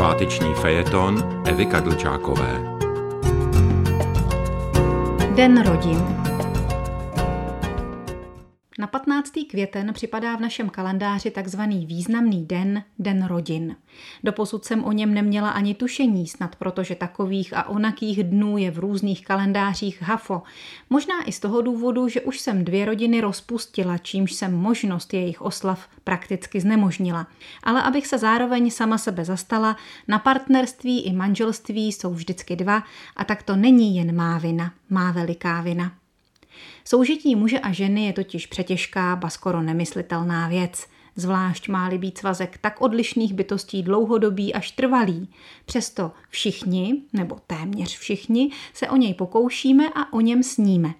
[0.00, 2.76] Sváteční fejeton Evy Kadlčákové.
[5.36, 6.19] Den rodin.
[8.80, 9.32] Na 15.
[9.50, 13.76] květen připadá v našem kalendáři takzvaný významný den, Den rodin.
[14.24, 18.78] Doposud jsem o něm neměla ani tušení, snad protože takových a onakých dnů je v
[18.78, 20.42] různých kalendářích hafo.
[20.90, 25.42] Možná i z toho důvodu, že už jsem dvě rodiny rozpustila, čímž jsem možnost jejich
[25.42, 27.26] oslav prakticky znemožnila.
[27.62, 29.76] Ale abych se zároveň sama sebe zastala,
[30.08, 32.82] na partnerství i manželství jsou vždycky dva
[33.16, 35.99] a tak to není jen má vina, má veliká vina.
[36.84, 40.86] Soužití muže a ženy je totiž přetěžká, ba skoro nemyslitelná věc.
[41.16, 45.28] Zvlášť má-li být svazek tak odlišných bytostí dlouhodobý až trvalý.
[45.64, 50.94] Přesto všichni, nebo téměř všichni, se o něj pokoušíme a o něm sníme.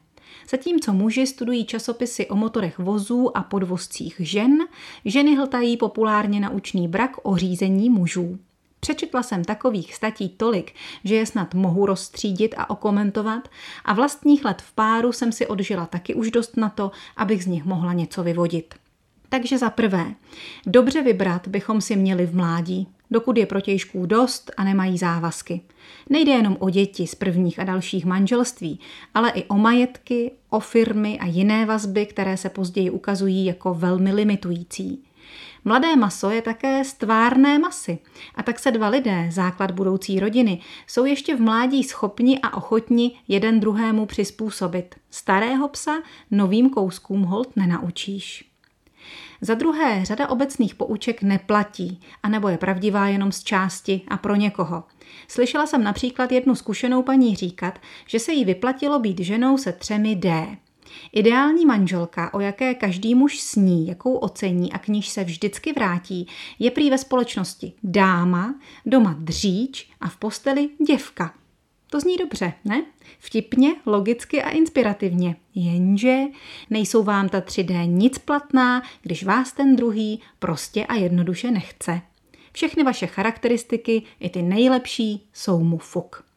[0.50, 4.58] Zatímco muži studují časopisy o motorech vozů a podvozcích žen,
[5.04, 8.38] ženy hltají populárně naučný brak o řízení mužů.
[8.80, 13.48] Přečetla jsem takových statí tolik, že je snad mohu rozstřídit a okomentovat
[13.84, 17.46] a vlastních let v páru jsem si odžila taky už dost na to, abych z
[17.46, 18.74] nich mohla něco vyvodit.
[19.28, 20.14] Takže za prvé,
[20.66, 25.60] dobře vybrat bychom si měli v mládí, dokud je protějšků dost a nemají závazky.
[26.08, 28.80] Nejde jenom o děti z prvních a dalších manželství,
[29.14, 34.12] ale i o majetky, o firmy a jiné vazby, které se později ukazují jako velmi
[34.12, 35.04] limitující.
[35.64, 37.98] Mladé maso je také stvárné masy
[38.34, 43.12] a tak se dva lidé, základ budoucí rodiny, jsou ještě v mládí schopni a ochotni
[43.28, 44.94] jeden druhému přizpůsobit.
[45.10, 48.50] Starého psa novým kouskům hold nenaučíš.
[49.40, 54.84] Za druhé, řada obecných pouček neplatí, anebo je pravdivá jenom z části a pro někoho.
[55.28, 60.16] Slyšela jsem například jednu zkušenou paní říkat, že se jí vyplatilo být ženou se třemi
[60.16, 60.56] D.
[61.12, 66.26] Ideální manželka, o jaké každý muž sní, jakou ocení a k níž se vždycky vrátí,
[66.58, 68.54] je prý ve společnosti dáma,
[68.86, 71.34] doma dříč a v posteli děvka.
[71.90, 72.84] To zní dobře, ne?
[73.18, 75.36] Vtipně, logicky a inspirativně.
[75.54, 76.18] Jenže
[76.70, 82.00] nejsou vám ta 3D nic platná, když vás ten druhý prostě a jednoduše nechce.
[82.52, 86.29] Všechny vaše charakteristiky, i ty nejlepší, jsou mu fuk.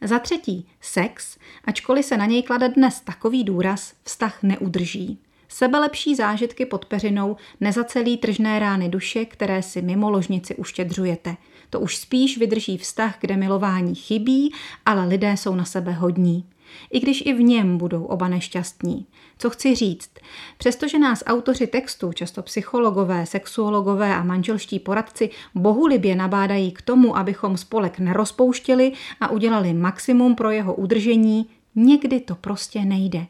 [0.00, 5.18] Za třetí, sex, ačkoliv se na něj klade dnes takový důraz, vztah neudrží.
[5.48, 11.36] Sebelepší zážitky pod peřinou nezacelí tržné rány duše, které si mimo ložnici uštědřujete.
[11.70, 14.54] To už spíš vydrží vztah, kde milování chybí,
[14.86, 16.44] ale lidé jsou na sebe hodní
[16.90, 19.06] i když i v něm budou oba nešťastní.
[19.38, 20.10] Co chci říct?
[20.58, 27.56] Přestože nás autoři textu, často psychologové, sexuologové a manželští poradci bohulibě nabádají k tomu, abychom
[27.56, 33.26] spolek nerozpouštěli a udělali maximum pro jeho udržení, někdy to prostě nejde.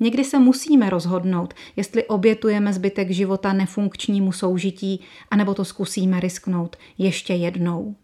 [0.00, 5.00] Někdy se musíme rozhodnout, jestli obětujeme zbytek života nefunkčnímu soužití,
[5.30, 7.96] anebo to zkusíme risknout ještě jednou.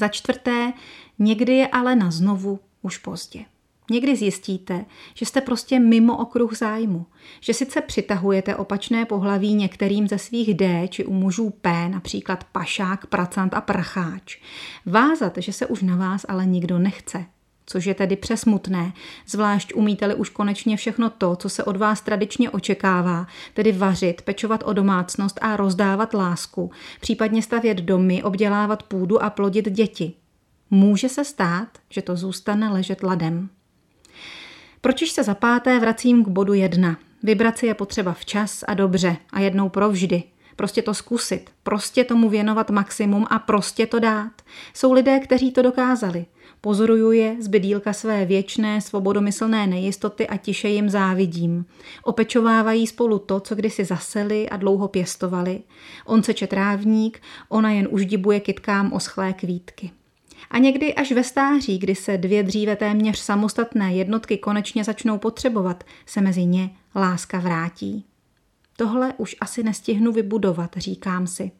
[0.00, 0.72] Za čtvrté,
[1.18, 3.44] někdy je ale na znovu už pozdě.
[3.92, 7.06] Někdy zjistíte, že jste prostě mimo okruh zájmu,
[7.40, 13.06] že sice přitahujete opačné pohlaví některým ze svých D či u mužů P, například pašák,
[13.06, 14.38] pracant a pracháč.
[14.86, 17.24] Vázat, že se už na vás ale nikdo nechce,
[17.66, 18.92] což je tedy přesmutné,
[19.26, 24.62] zvlášť umíte-li už konečně všechno to, co se od vás tradičně očekává, tedy vařit, pečovat
[24.66, 26.70] o domácnost a rozdávat lásku,
[27.00, 30.12] případně stavět domy, obdělávat půdu a plodit děti.
[30.70, 33.48] Může se stát, že to zůstane ležet ladem.
[34.84, 36.96] Pročiž se za páté vracím k bodu jedna.
[37.22, 40.22] Vybrat si je potřeba včas a dobře a jednou provždy.
[40.56, 44.32] Prostě to zkusit, prostě tomu věnovat maximum a prostě to dát.
[44.74, 46.26] Jsou lidé, kteří to dokázali.
[46.60, 51.64] Pozoruju je z bydílka své věčné, svobodomyslné nejistoty a tiše jim závidím.
[52.02, 55.60] Opečovávají spolu to, co kdysi zaseli a dlouho pěstovali.
[56.06, 59.90] On seče trávník, ona jen uždibuje kytkám oschlé kvítky.
[60.50, 65.84] A někdy až ve stáří, kdy se dvě dříve téměř samostatné jednotky konečně začnou potřebovat,
[66.06, 68.04] se mezi ně láska vrátí.
[68.76, 71.50] Tohle už asi nestihnu vybudovat, říkám si.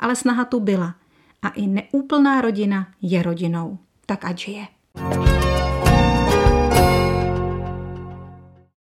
[0.00, 0.94] Ale snaha tu byla.
[1.42, 3.78] A i neúplná rodina je rodinou.
[4.06, 4.66] Tak ať je.